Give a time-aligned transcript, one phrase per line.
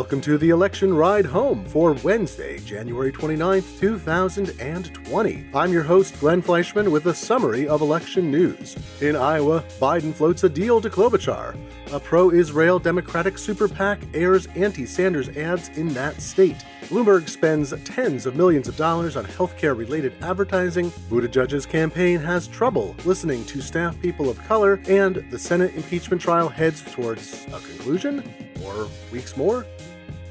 [0.00, 5.44] Welcome to the election ride home for Wednesday, January 29th, 2020.
[5.52, 8.78] I'm your host, Glenn Fleishman, with a summary of election news.
[9.02, 11.54] In Iowa, Biden floats a deal to Klobuchar.
[11.92, 16.64] A pro Israel Democratic super PAC airs anti Sanders ads in that state.
[16.84, 20.90] Bloomberg spends tens of millions of dollars on healthcare related advertising.
[21.10, 26.48] Buttigieg's campaign has trouble listening to staff people of color, and the Senate impeachment trial
[26.48, 28.49] heads towards a conclusion?
[28.64, 29.66] Or weeks more?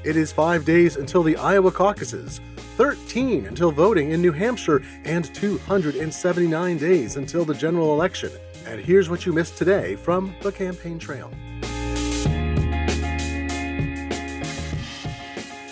[0.04, 2.40] It is five days until the Iowa caucuses,
[2.76, 8.30] 13 until voting in New Hampshire, and 279 days until the general election.
[8.66, 11.30] And here's what you missed today from the campaign trail.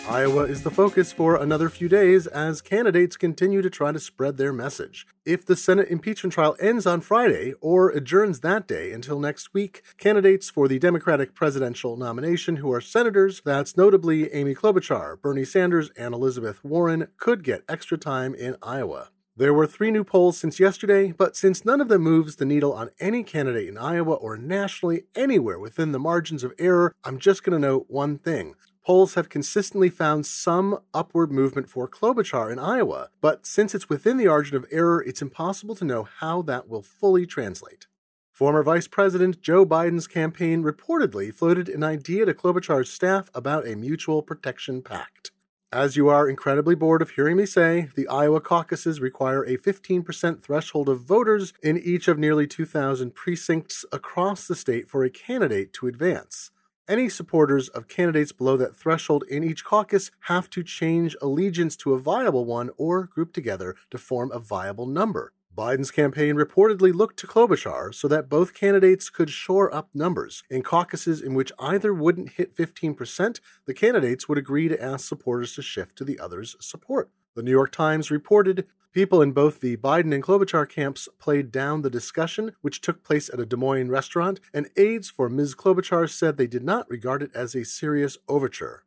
[0.08, 4.38] Iowa is the focus for another few days as candidates continue to try to spread
[4.38, 5.06] their message.
[5.26, 9.82] If the Senate impeachment trial ends on Friday or adjourns that day until next week,
[9.98, 15.90] candidates for the Democratic presidential nomination who are senators, that's notably Amy Klobuchar, Bernie Sanders,
[15.90, 19.10] and Elizabeth Warren, could get extra time in Iowa.
[19.36, 22.72] There were three new polls since yesterday, but since none of them moves the needle
[22.72, 27.44] on any candidate in Iowa or nationally anywhere within the margins of error, I'm just
[27.44, 28.54] going to note one thing
[28.88, 34.16] polls have consistently found some upward movement for Klobuchar in Iowa, but since it's within
[34.16, 37.86] the margin of error, it's impossible to know how that will fully translate.
[38.32, 43.76] Former Vice President Joe Biden's campaign reportedly floated an idea to Klobuchar's staff about a
[43.76, 45.32] mutual protection pact.
[45.70, 50.40] As you are incredibly bored of hearing me say, the Iowa caucuses require a 15%
[50.40, 55.74] threshold of voters in each of nearly 2,000 precincts across the state for a candidate
[55.74, 56.52] to advance.
[56.88, 61.92] Any supporters of candidates below that threshold in each caucus have to change allegiance to
[61.92, 65.34] a viable one or group together to form a viable number.
[65.54, 70.44] Biden's campaign reportedly looked to Klobuchar so that both candidates could shore up numbers.
[70.48, 75.54] In caucuses in which either wouldn't hit 15%, the candidates would agree to ask supporters
[75.56, 77.10] to shift to the other's support.
[77.38, 81.82] The New York Times reported People in both the Biden and Klobuchar camps played down
[81.82, 85.54] the discussion, which took place at a Des Moines restaurant, and aides for Ms.
[85.54, 88.82] Klobuchar said they did not regard it as a serious overture.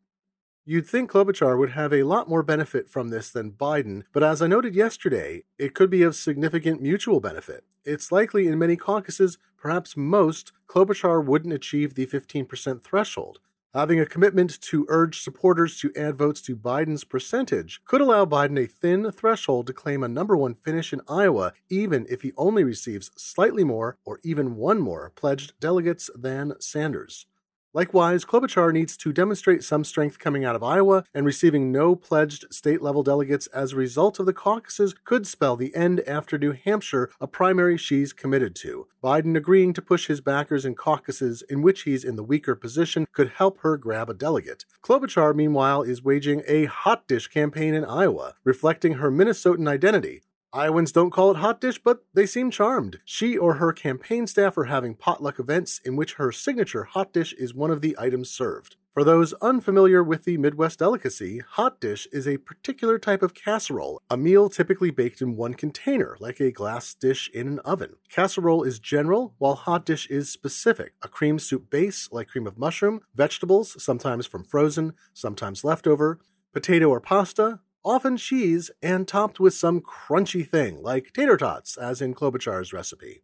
[0.66, 4.42] You'd think Klobuchar would have a lot more benefit from this than Biden, but as
[4.42, 7.64] I noted yesterday, it could be of significant mutual benefit.
[7.86, 13.40] It's likely in many caucuses, perhaps most, Klobuchar wouldn't achieve the 15% threshold.
[13.74, 18.60] Having a commitment to urge supporters to add votes to Biden's percentage could allow Biden
[18.60, 22.66] a thin threshold to claim a number one finish in Iowa, even if he only
[22.66, 27.28] receives slightly more or even one more pledged delegates than Sanders.
[27.74, 32.54] Likewise, Klobuchar needs to demonstrate some strength coming out of Iowa, and receiving no pledged
[32.54, 36.52] state level delegates as a result of the caucuses could spell the end after New
[36.52, 38.88] Hampshire, a primary she's committed to.
[39.02, 43.08] Biden agreeing to push his backers in caucuses in which he's in the weaker position
[43.14, 44.66] could help her grab a delegate.
[44.84, 50.24] Klobuchar, meanwhile, is waging a hot dish campaign in Iowa, reflecting her Minnesotan identity.
[50.54, 53.00] Iowans don't call it hot dish, but they seem charmed.
[53.06, 57.32] She or her campaign staff are having potluck events in which her signature hot dish
[57.34, 58.76] is one of the items served.
[58.94, 64.02] For those unfamiliar with the Midwest delicacy, hot dish is a particular type of casserole,
[64.10, 67.96] a meal typically baked in one container, like a glass dish in an oven.
[68.10, 70.96] Casserole is general, while hot dish is specific.
[71.02, 76.20] A cream soup base, like cream of mushroom, vegetables, sometimes from frozen, sometimes leftover,
[76.52, 82.02] potato or pasta, often cheese, and topped with some crunchy thing, like tater tots, as
[82.02, 83.22] in Klobuchar's recipe.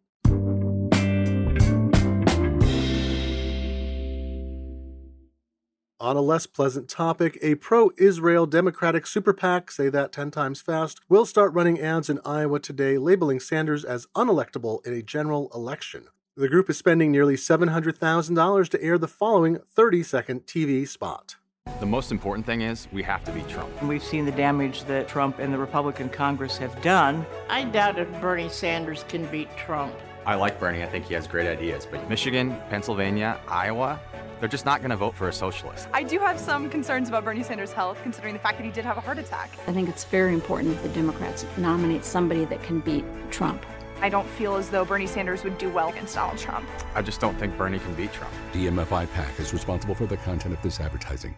[6.00, 10.60] On a less pleasant topic, a pro Israel Democratic super PAC, say that 10 times
[10.60, 15.50] fast, will start running ads in Iowa today labeling Sanders as unelectable in a general
[15.52, 16.04] election.
[16.36, 21.34] The group is spending nearly $700,000 to air the following 30 second TV spot.
[21.80, 23.82] The most important thing is we have to beat Trump.
[23.82, 27.24] We've seen the damage that Trump and the Republican Congress have done.
[27.48, 29.94] I doubt if Bernie Sanders can beat Trump.
[30.26, 30.82] I like Bernie.
[30.82, 31.86] I think he has great ideas.
[31.86, 34.00] But Michigan, Pennsylvania, Iowa,
[34.40, 35.88] they're just not going to vote for a socialist.
[35.92, 38.84] I do have some concerns about Bernie Sanders' health, considering the fact that he did
[38.84, 39.50] have a heart attack.
[39.66, 43.64] I think it's very important that the Democrats nominate somebody that can beat Trump.
[44.00, 46.68] I don't feel as though Bernie Sanders would do well against Donald Trump.
[46.94, 48.32] I just don't think Bernie can beat Trump.
[48.52, 51.34] DMFI PAC is responsible for the content of this advertising.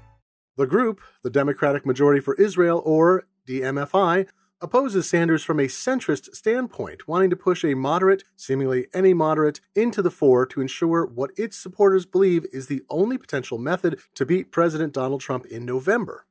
[0.60, 4.26] The group, the Democratic Majority for Israel, or DMFI,
[4.60, 10.02] opposes Sanders from a centrist standpoint, wanting to push a moderate, seemingly any moderate, into
[10.02, 14.52] the fore to ensure what its supporters believe is the only potential method to beat
[14.52, 16.26] President Donald Trump in November.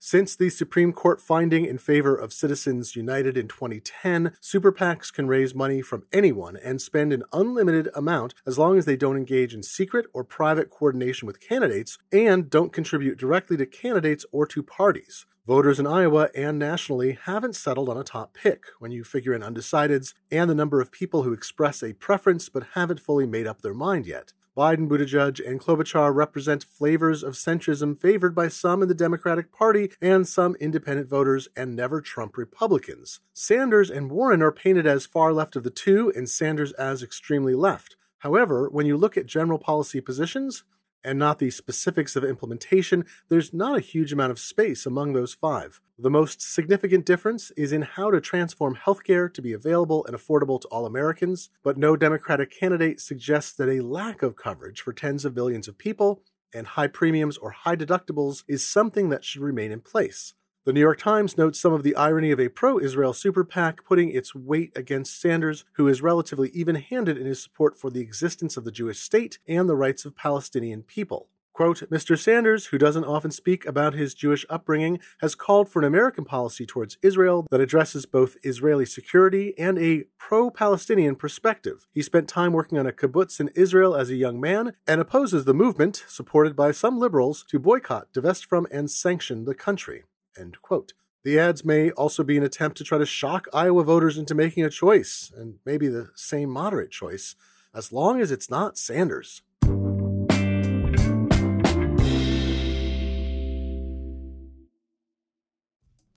[0.00, 5.26] Since the Supreme Court finding in favor of Citizens United in 2010, super PACs can
[5.26, 9.52] raise money from anyone and spend an unlimited amount as long as they don't engage
[9.52, 14.62] in secret or private coordination with candidates and don't contribute directly to candidates or to
[14.62, 15.26] parties.
[15.48, 19.42] Voters in Iowa and nationally haven't settled on a top pick when you figure in
[19.42, 23.62] undecideds and the number of people who express a preference but haven't fully made up
[23.62, 24.32] their mind yet.
[24.58, 29.92] Biden, Buttigieg, and Klobuchar represent flavors of centrism favored by some in the Democratic Party
[30.00, 33.20] and some independent voters and never Trump Republicans.
[33.32, 37.54] Sanders and Warren are painted as far left of the two, and Sanders as extremely
[37.54, 37.94] left.
[38.18, 40.64] However, when you look at general policy positions,
[41.04, 45.34] and not the specifics of implementation, there's not a huge amount of space among those
[45.34, 45.80] five.
[45.98, 50.60] The most significant difference is in how to transform healthcare to be available and affordable
[50.60, 55.24] to all Americans, but no Democratic candidate suggests that a lack of coverage for tens
[55.24, 56.22] of billions of people
[56.54, 60.34] and high premiums or high deductibles is something that should remain in place.
[60.68, 63.86] The New York Times notes some of the irony of a pro Israel super PAC
[63.86, 68.02] putting its weight against Sanders, who is relatively even handed in his support for the
[68.02, 71.28] existence of the Jewish state and the rights of Palestinian people.
[71.54, 72.18] Quote, Mr.
[72.18, 76.66] Sanders, who doesn't often speak about his Jewish upbringing, has called for an American policy
[76.66, 81.86] towards Israel that addresses both Israeli security and a pro Palestinian perspective.
[81.94, 85.46] He spent time working on a kibbutz in Israel as a young man and opposes
[85.46, 90.04] the movement, supported by some liberals, to boycott, divest from, and sanction the country.
[90.36, 90.92] End quote.
[91.24, 94.64] The ads may also be an attempt to try to shock Iowa voters into making
[94.64, 97.34] a choice, and maybe the same moderate choice,
[97.74, 99.42] as long as it's not Sanders.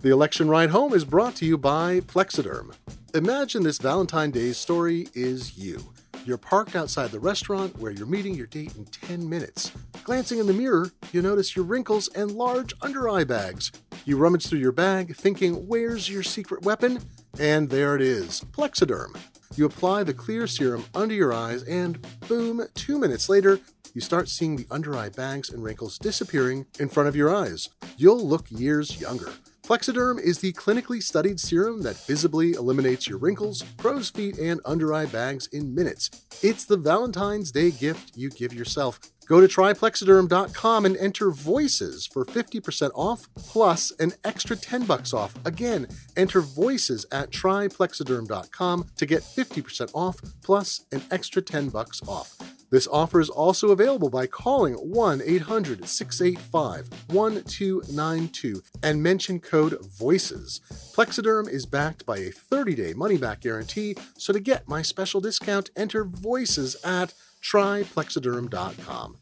[0.01, 2.73] The election ride home is brought to you by Plexaderm.
[3.13, 5.93] Imagine this Valentine's Day story is you.
[6.23, 9.71] You're parked outside the restaurant where you're meeting your date in 10 minutes.
[10.03, 13.71] Glancing in the mirror, you notice your wrinkles and large under eye bags.
[14.05, 16.99] You rummage through your bag, thinking, where's your secret weapon?
[17.39, 19.17] And there it is Plexaderm.
[19.55, 23.59] You apply the clear serum under your eyes, and boom, two minutes later,
[23.93, 27.69] you start seeing the under eye bags and wrinkles disappearing in front of your eyes.
[27.97, 29.31] You'll look years younger.
[29.63, 34.91] Plexaderm is the clinically studied serum that visibly eliminates your wrinkles, crow's feet, and under
[34.91, 36.09] eye bags in minutes.
[36.41, 38.99] It's the Valentine's Day gift you give yourself.
[39.31, 45.33] Go to tryplexaderm.com and enter voices for 50% off plus an extra 10 bucks off.
[45.45, 45.87] Again,
[46.17, 52.37] enter voices at tryplexaderm.com to get 50% off plus an extra 10 bucks off.
[52.71, 60.59] This offer is also available by calling 1 800 685 1292 and mention code VOICES.
[60.93, 65.21] Plexaderm is backed by a 30 day money back guarantee, so to get my special
[65.21, 69.20] discount, enter VOICES at tryplexaderm.com.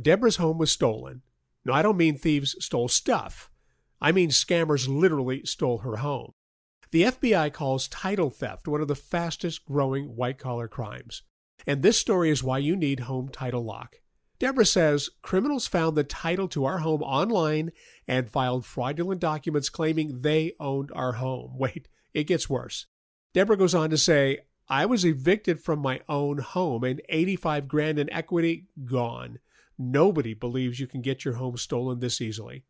[0.00, 1.22] Deborah's home was stolen.
[1.64, 3.50] No, I don't mean thieves stole stuff.
[4.00, 6.32] I mean scammers literally stole her home.
[6.90, 11.22] The FBI calls title theft one of the fastest growing white collar crimes.
[11.66, 13.96] And this story is why you need Home Title Lock.
[14.38, 17.70] Deborah says criminals found the title to our home online
[18.08, 21.52] and filed fraudulent documents claiming they owned our home.
[21.56, 22.86] Wait, it gets worse.
[23.32, 27.98] Deborah goes on to say, I was evicted from my own home and 85 grand
[27.98, 29.38] in equity gone.
[29.78, 32.64] Nobody believes you can get your home stolen this easily.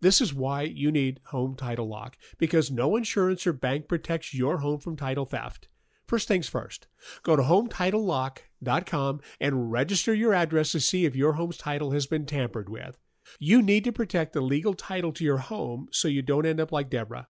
[0.00, 4.58] This is why you need Home Title Lock because no insurance or bank protects your
[4.58, 5.68] home from title theft.
[6.06, 6.86] First things first,
[7.22, 12.24] go to HometitleLock.com and register your address to see if your home's title has been
[12.24, 12.98] tampered with.
[13.38, 16.72] You need to protect the legal title to your home so you don't end up
[16.72, 17.28] like Deborah.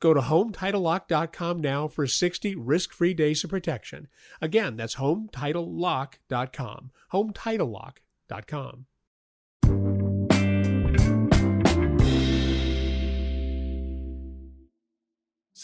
[0.00, 4.08] Go to HometitleLock.com now for 60 risk-free days of protection.
[4.40, 6.90] Again, that's HometitleLock.com.
[7.12, 8.09] HometitleLock.com.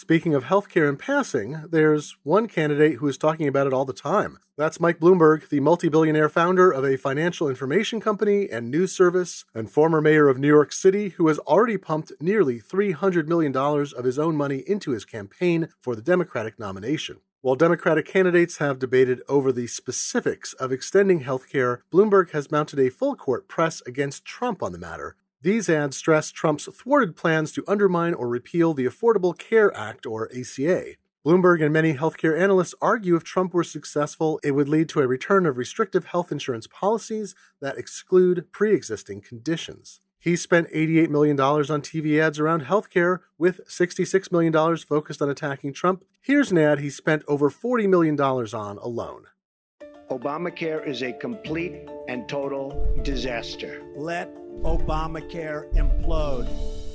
[0.06, 3.92] Speaking of healthcare in passing, there's one candidate who is talking about it all the
[3.92, 4.38] time.
[4.56, 9.44] That's Mike Bloomberg, the multi billionaire founder of a financial information company and news service,
[9.54, 14.04] and former mayor of New York City, who has already pumped nearly $300 million of
[14.04, 17.16] his own money into his campaign for the Democratic nomination.
[17.46, 22.80] While Democratic candidates have debated over the specifics of extending health care, Bloomberg has mounted
[22.80, 27.52] a full court press against Trump on the matter, these ads stress Trump's thwarted plans
[27.52, 30.96] to undermine or repeal the Affordable Care Act, or ACA.
[31.24, 35.06] Bloomberg and many healthcare analysts argue if Trump were successful, it would lead to a
[35.06, 40.00] return of restrictive health insurance policies that exclude pre existing conditions.
[40.26, 45.72] He spent $88 million on TV ads around healthcare, with $66 million focused on attacking
[45.72, 46.02] Trump.
[46.20, 49.26] Here's an ad he spent over $40 million on alone.
[50.10, 53.84] Obamacare is a complete and total disaster.
[53.94, 56.48] Let Obamacare implode.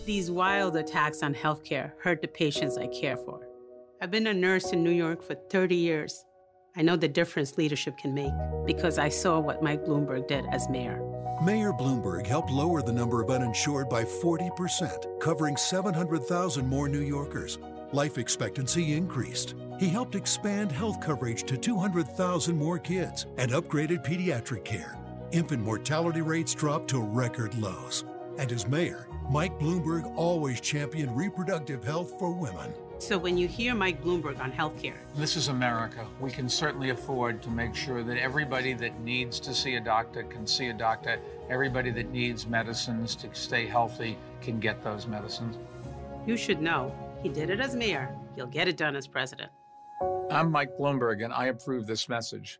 [0.05, 3.47] These wild attacks on healthcare hurt the patients I care for.
[4.01, 6.25] I've been a nurse in New York for 30 years.
[6.75, 8.33] I know the difference leadership can make
[8.65, 11.20] because I saw what Mike Bloomberg did as mayor.
[11.41, 17.57] Mayor Bloomberg helped lower the number of uninsured by 40%, covering 700,000 more New Yorkers.
[17.91, 19.55] Life expectancy increased.
[19.79, 24.95] He helped expand health coverage to 200,000 more kids and upgraded pediatric care.
[25.31, 28.05] Infant mortality rates dropped to record lows.
[28.37, 32.71] And as mayor, Mike Bloomberg always championed reproductive health for women.
[33.01, 36.05] So when you hear Mike Bloomberg on healthcare, this is America.
[36.19, 40.21] We can certainly afford to make sure that everybody that needs to see a doctor
[40.21, 41.19] can see a doctor.
[41.49, 45.57] Everybody that needs medicines to stay healthy can get those medicines.
[46.27, 48.15] You should know he did it as mayor.
[48.35, 49.51] He'll get it done as president.
[50.29, 52.59] I'm Mike Bloomberg, and I approve this message.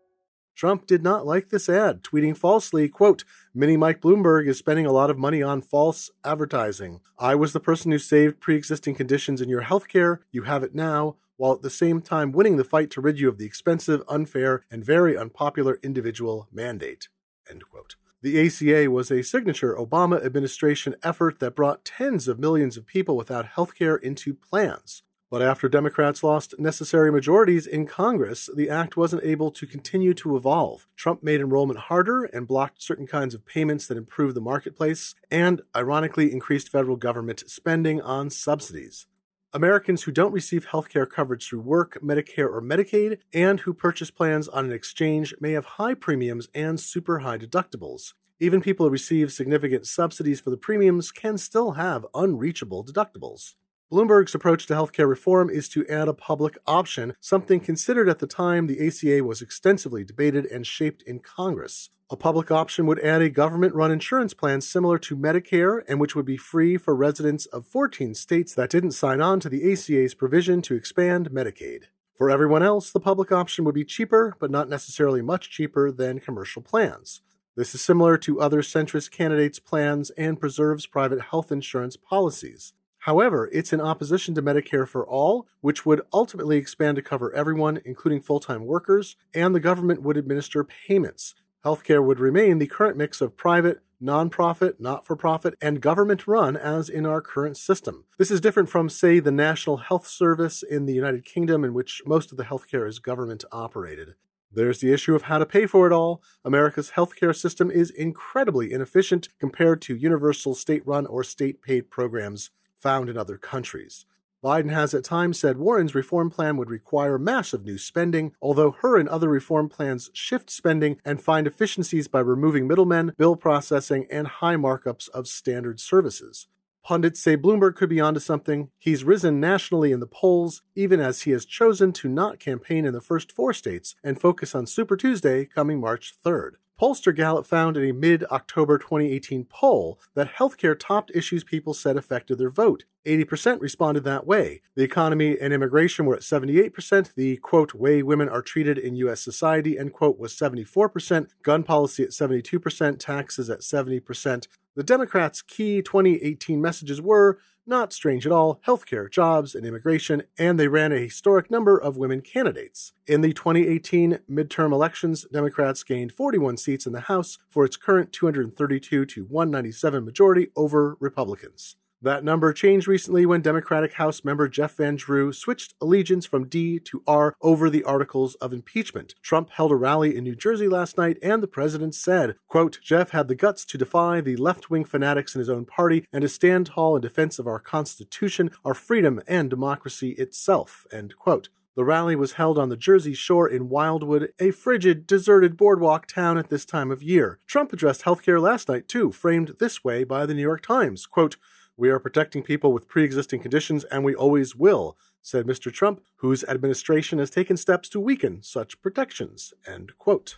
[0.55, 4.91] Trump did not like this ad, tweeting falsely, quote, Mini Mike Bloomberg is spending a
[4.91, 7.01] lot of money on false advertising.
[7.17, 10.19] I was the person who saved pre-existing conditions in your healthcare.
[10.31, 13.27] You have it now, while at the same time winning the fight to rid you
[13.27, 17.07] of the expensive, unfair, and very unpopular individual mandate.
[17.49, 17.95] End quote.
[18.21, 23.17] The ACA was a signature Obama administration effort that brought tens of millions of people
[23.17, 25.01] without health care into plans.
[25.31, 30.35] But after Democrats lost necessary majorities in Congress, the act wasn't able to continue to
[30.35, 30.87] evolve.
[30.97, 35.61] Trump made enrollment harder and blocked certain kinds of payments that improved the marketplace, and
[35.73, 39.07] ironically increased federal government spending on subsidies.
[39.53, 44.11] Americans who don't receive health care coverage through work, Medicare, or Medicaid, and who purchase
[44.11, 48.15] plans on an exchange may have high premiums and super high deductibles.
[48.41, 53.53] Even people who receive significant subsidies for the premiums can still have unreachable deductibles.
[53.91, 58.27] Bloomberg's approach to healthcare reform is to add a public option, something considered at the
[58.27, 61.89] time the ACA was extensively debated and shaped in Congress.
[62.09, 66.15] A public option would add a government run insurance plan similar to Medicare and which
[66.15, 70.13] would be free for residents of 14 states that didn't sign on to the ACA's
[70.13, 71.85] provision to expand Medicaid.
[72.15, 76.21] For everyone else, the public option would be cheaper, but not necessarily much cheaper than
[76.21, 77.21] commercial plans.
[77.57, 82.71] This is similar to other centrist candidates' plans and preserves private health insurance policies.
[83.01, 87.81] However, it's in opposition to Medicare for All, which would ultimately expand to cover everyone,
[87.83, 91.33] including full time workers, and the government would administer payments.
[91.65, 96.55] Healthcare would remain the current mix of private, nonprofit, not for profit, and government run
[96.55, 98.05] as in our current system.
[98.19, 102.03] This is different from, say, the National Health Service in the United Kingdom, in which
[102.05, 104.13] most of the healthcare is government operated.
[104.53, 106.21] There's the issue of how to pay for it all.
[106.45, 112.51] America's healthcare system is incredibly inefficient compared to universal state run or state paid programs
[112.81, 114.05] found in other countries.
[114.43, 118.97] Biden has at times said Warren's reform plan would require massive new spending, although her
[118.97, 124.27] and other reform plans shift spending and find efficiencies by removing middlemen, bill processing, and
[124.27, 126.47] high markups of standard services.
[126.83, 128.71] Pundits say Bloomberg could be onto something.
[128.79, 132.93] He's risen nationally in the polls, even as he has chosen to not campaign in
[132.93, 136.53] the first four states and focus on Super Tuesday coming March 3rd.
[136.81, 141.95] Pollster Gallup found in a mid October 2018 poll that healthcare topped issues people said
[141.95, 142.85] affected their vote.
[143.05, 144.61] 80% responded that way.
[144.75, 147.13] The economy and immigration were at 78%.
[147.15, 149.21] The quote, way women are treated in U.S.
[149.21, 151.29] society, end quote, was 74%.
[151.43, 152.99] Gun policy at 72%.
[152.99, 154.47] Taxes at 70%.
[154.75, 160.59] The Democrats' key 2018 messages were not strange at all, healthcare, jobs, and immigration, and
[160.59, 162.93] they ran a historic number of women candidates.
[163.05, 168.11] In the 2018 midterm elections, Democrats gained 41 seats in the House for its current
[168.11, 171.75] 232 to 197 majority over Republicans.
[172.03, 176.79] That number changed recently when Democratic House member Jeff Van Drew switched allegiance from D
[176.79, 179.13] to R over the articles of impeachment.
[179.21, 183.11] Trump held a rally in New Jersey last night, and the president said, quote, Jeff
[183.11, 186.65] had the guts to defy the left-wing fanatics in his own party and to stand
[186.65, 191.49] tall in defense of our Constitution, our freedom, and democracy itself, end quote.
[191.75, 196.37] The rally was held on the Jersey Shore in Wildwood, a frigid, deserted boardwalk town
[196.37, 197.39] at this time of year.
[197.47, 201.05] Trump addressed healthcare last night, too, framed this way by the New York Times.
[201.05, 201.37] Quote,
[201.81, 205.73] we are protecting people with pre existing conditions, and we always will, said Mr.
[205.73, 209.51] Trump, whose administration has taken steps to weaken such protections.
[209.65, 210.35] End quote.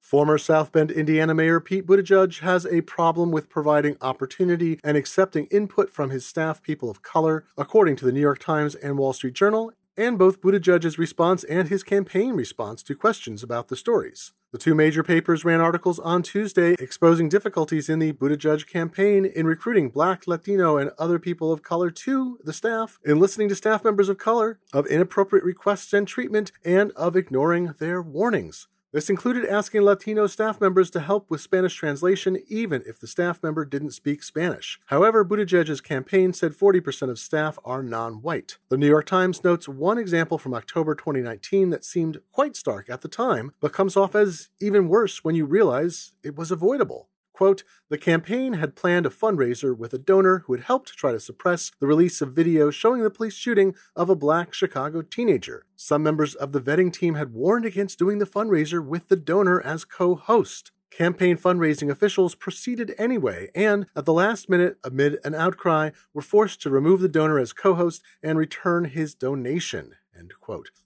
[0.00, 5.46] Former South Bend, Indiana Mayor Pete Buttigieg has a problem with providing opportunity and accepting
[5.52, 9.12] input from his staff people of color, according to the New York Times and Wall
[9.12, 14.32] Street Journal, and both Buttigieg's response and his campaign response to questions about the stories.
[14.50, 19.46] The two major papers ran articles on Tuesday exposing difficulties in the Buttigieg campaign in
[19.46, 23.84] recruiting black, Latino, and other people of color to the staff, in listening to staff
[23.84, 28.68] members of color, of inappropriate requests and treatment, and of ignoring their warnings.
[28.90, 33.42] This included asking Latino staff members to help with Spanish translation, even if the staff
[33.42, 34.80] member didn't speak Spanish.
[34.86, 38.56] However, Buttigieg's campaign said 40% of staff are non white.
[38.70, 43.02] The New York Times notes one example from October 2019 that seemed quite stark at
[43.02, 47.07] the time, but comes off as even worse when you realize it was avoidable.
[47.38, 51.20] Quote, the campaign had planned a fundraiser with a donor who had helped try to
[51.20, 55.64] suppress the release of video showing the police shooting of a black Chicago teenager.
[55.76, 59.60] Some members of the vetting team had warned against doing the fundraiser with the donor
[59.60, 60.72] as co host.
[60.90, 66.60] Campaign fundraising officials proceeded anyway, and at the last minute, amid an outcry, were forced
[66.62, 69.94] to remove the donor as co host and return his donation.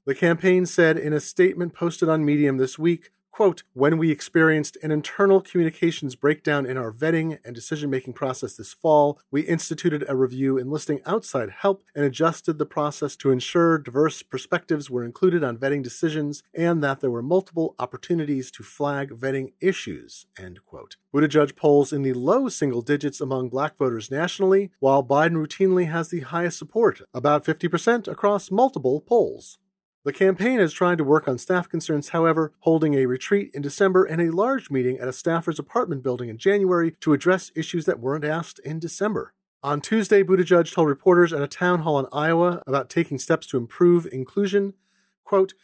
[0.04, 4.77] The campaign said in a statement posted on Medium this week Quote, when we experienced
[4.83, 10.05] an internal communications breakdown in our vetting and decision making process this fall, we instituted
[10.07, 15.43] a review enlisting outside help and adjusted the process to ensure diverse perspectives were included
[15.43, 20.27] on vetting decisions and that there were multiple opportunities to flag vetting issues.
[20.39, 20.97] End quote.
[21.15, 26.11] Buttigieg polls in the low single digits among black voters nationally, while Biden routinely has
[26.11, 29.57] the highest support, about 50% across multiple polls.
[30.04, 34.02] The campaign is trying to work on staff concerns, however, holding a retreat in December
[34.04, 38.00] and a large meeting at a staffer's apartment building in January to address issues that
[38.00, 39.32] weren't asked in December.
[39.62, 43.56] On Tuesday, Buttigieg told reporters at a town hall in Iowa about taking steps to
[43.56, 44.75] improve inclusion.
[45.23, 45.54] Quote,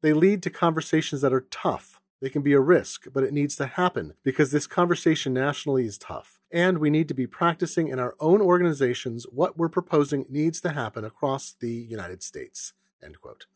[0.00, 2.00] they lead to conversations that are tough.
[2.20, 5.98] They can be a risk, but it needs to happen because this conversation nationally is
[5.98, 6.38] tough.
[6.52, 10.70] And we need to be practicing in our own organizations what we're proposing needs to
[10.70, 12.74] happen across the United States.
[13.02, 13.46] End quote.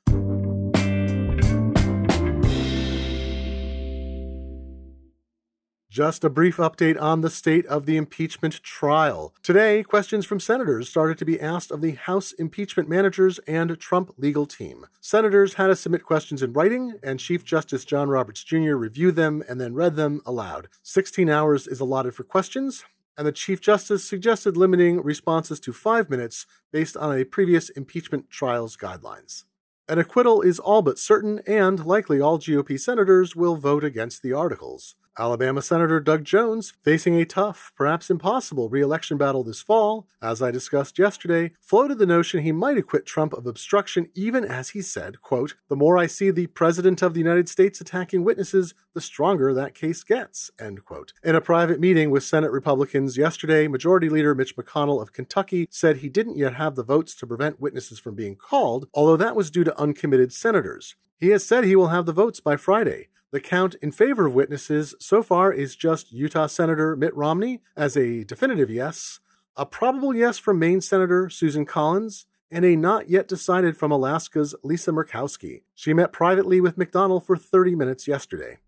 [5.92, 9.34] Just a brief update on the state of the impeachment trial.
[9.42, 14.14] Today, questions from senators started to be asked of the House impeachment managers and Trump
[14.16, 14.86] legal team.
[15.02, 18.74] Senators had to submit questions in writing, and Chief Justice John Roberts Jr.
[18.74, 20.68] reviewed them and then read them aloud.
[20.82, 22.84] 16 hours is allotted for questions,
[23.18, 28.30] and the Chief Justice suggested limiting responses to five minutes based on a previous impeachment
[28.30, 29.44] trial's guidelines.
[29.90, 34.32] An acquittal is all but certain, and likely all GOP senators will vote against the
[34.32, 34.94] articles.
[35.18, 40.40] Alabama Senator Doug Jones, facing a tough, perhaps impossible re election battle this fall, as
[40.40, 44.80] I discussed yesterday, floated the notion he might acquit Trump of obstruction even as he
[44.80, 49.02] said, quote, The more I see the President of the United States attacking witnesses, the
[49.02, 51.12] stronger that case gets, end quote.
[51.22, 55.98] In a private meeting with Senate Republicans yesterday, Majority Leader Mitch McConnell of Kentucky said
[55.98, 59.50] he didn't yet have the votes to prevent witnesses from being called, although that was
[59.50, 60.96] due to uncommitted senators.
[61.20, 63.08] He has said he will have the votes by Friday.
[63.32, 67.96] The count in favor of witnesses so far is just Utah Senator Mitt Romney as
[67.96, 69.20] a definitive yes,
[69.56, 74.54] a probable yes from Maine Senator Susan Collins, and a not yet decided from Alaska's
[74.62, 75.62] Lisa Murkowski.
[75.74, 78.58] She met privately with McConnell for 30 minutes yesterday.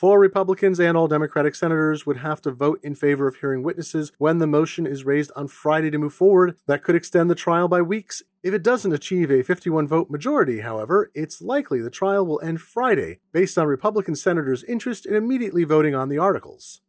[0.00, 4.12] Four Republicans and all Democratic senators would have to vote in favor of hearing witnesses
[4.16, 6.56] when the motion is raised on Friday to move forward.
[6.66, 8.22] That could extend the trial by weeks.
[8.42, 12.62] If it doesn't achieve a 51 vote majority, however, it's likely the trial will end
[12.62, 16.80] Friday based on Republican senators' interest in immediately voting on the articles.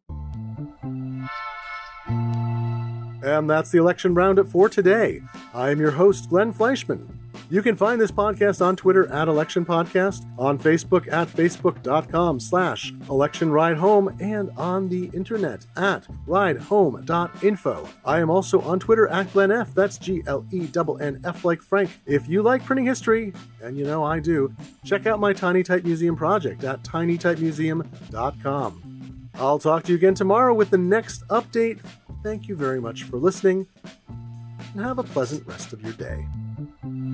[2.07, 5.19] And that's the election roundup for today.
[5.53, 7.20] I'm your host, Glenn Fleishman.
[7.51, 12.93] You can find this podcast on Twitter at Election Podcast, on Facebook at facebook.com slash
[13.09, 17.89] election ride home, and on the internet at ridehome.info.
[18.05, 19.73] I am also on Twitter at Glenn F.
[19.73, 20.69] That's G L E
[21.01, 21.89] N F like Frank.
[22.05, 25.83] If you like printing history, and you know I do, check out my Tiny Type
[25.83, 29.29] Museum project at tinytypemuseum.com.
[29.35, 31.81] I'll talk to you again tomorrow with the next update.
[32.23, 33.67] Thank you very much for listening,
[34.07, 36.25] and have a pleasant rest of your day.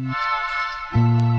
[0.07, 1.36] Thank you.